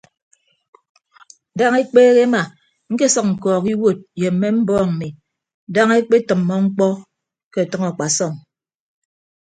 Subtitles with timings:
[1.57, 2.41] Daña ekpeehe ema
[2.93, 5.09] ñkesʌk ñkọọk iwuod ye mme mbọọñ mmi
[5.73, 6.87] daña ekpetʌmmọ mkpọ
[7.51, 8.33] ke ọtʌñ akpasọm.